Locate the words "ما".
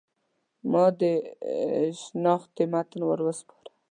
0.71-0.85